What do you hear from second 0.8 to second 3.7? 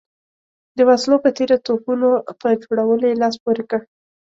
وسلو په تېره توپونو په جوړولو یې لاس پورې